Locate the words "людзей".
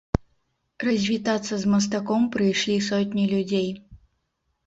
3.35-3.67